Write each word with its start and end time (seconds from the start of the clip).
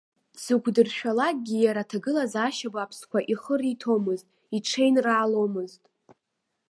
Дзықәдыршәалакгьы 0.35 1.57
иара 1.65 1.81
аҭагылазаашьа 1.85 2.69
бааԥсқәа 2.73 3.19
ихы 3.33 3.55
риҭомызт, 3.61 4.25
иҽеинрааломызт. 4.55 5.83